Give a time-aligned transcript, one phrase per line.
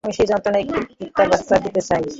[0.03, 0.65] আমি সেই যন্ত্রণা ওই
[0.99, 2.03] কুত্তার বাচ্চাদের দিতে চাই।